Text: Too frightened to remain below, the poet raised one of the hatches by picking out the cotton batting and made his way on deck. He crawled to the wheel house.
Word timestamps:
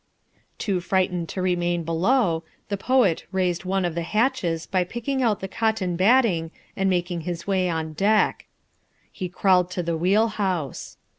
Too 0.57 0.79
frightened 0.79 1.29
to 1.29 1.43
remain 1.43 1.83
below, 1.83 2.43
the 2.69 2.75
poet 2.75 3.23
raised 3.31 3.65
one 3.65 3.85
of 3.85 3.93
the 3.93 4.01
hatches 4.01 4.65
by 4.65 4.83
picking 4.83 5.21
out 5.21 5.41
the 5.41 5.47
cotton 5.47 5.95
batting 5.95 6.49
and 6.75 6.89
made 6.89 7.07
his 7.09 7.45
way 7.45 7.69
on 7.69 7.93
deck. 7.93 8.47
He 9.11 9.29
crawled 9.29 9.69
to 9.69 9.83
the 9.83 9.95
wheel 9.95 10.27
house. 10.29 10.97